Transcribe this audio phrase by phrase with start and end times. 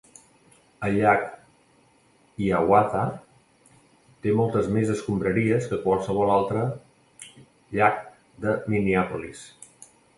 [0.85, 1.25] El llac
[2.45, 3.03] Hiawatha
[4.25, 6.67] té moltes més escombraries que qualsevol altre
[7.81, 8.05] llac
[8.47, 9.49] de Minneapolis.